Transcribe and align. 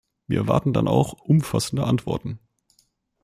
Wir 0.25 0.39
erwarten 0.39 0.73
dann 0.73 0.87
auch 0.87 1.13
umfassende 1.13 1.83
Antworten. 1.85 2.39